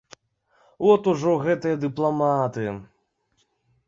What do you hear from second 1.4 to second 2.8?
гэтыя дыпламаты!